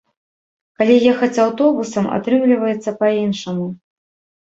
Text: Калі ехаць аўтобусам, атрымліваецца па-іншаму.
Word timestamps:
Калі 0.81 0.95
ехаць 1.11 1.41
аўтобусам, 1.45 2.09
атрымліваецца 2.19 2.99
па-іншаму. 3.01 3.73